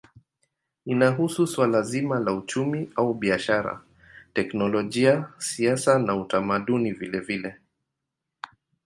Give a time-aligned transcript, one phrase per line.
[0.85, 3.81] Inahusu suala zima la uchumi au biashara,
[4.33, 7.55] teknolojia, siasa na utamaduni vilevile.